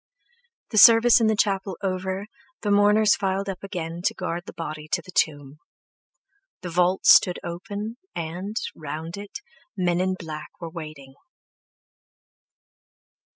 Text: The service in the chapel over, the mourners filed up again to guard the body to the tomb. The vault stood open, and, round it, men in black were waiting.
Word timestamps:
The 0.71 0.79
service 0.79 1.21
in 1.21 1.27
the 1.27 1.35
chapel 1.35 1.77
over, 1.83 2.25
the 2.61 2.71
mourners 2.71 3.15
filed 3.15 3.47
up 3.47 3.63
again 3.63 4.01
to 4.05 4.15
guard 4.15 4.41
the 4.47 4.53
body 4.53 4.87
to 4.93 5.01
the 5.03 5.11
tomb. 5.11 5.59
The 6.61 6.71
vault 6.71 7.05
stood 7.05 7.37
open, 7.43 7.97
and, 8.15 8.55
round 8.73 9.15
it, 9.15 9.41
men 9.77 10.01
in 10.01 10.15
black 10.15 10.49
were 10.59 10.71
waiting. 10.71 11.13